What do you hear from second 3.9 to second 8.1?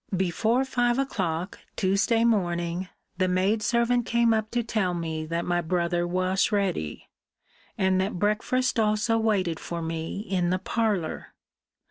came up to tell me that my brother was ready, and